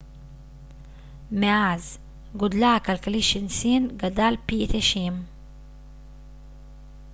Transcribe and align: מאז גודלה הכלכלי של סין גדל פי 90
מאז 1.31 1.97
גודלה 2.37 2.75
הכלכלי 2.75 3.21
של 3.21 3.47
סין 3.49 3.87
גדל 3.97 4.35
פי 4.45 4.67
90 4.69 5.13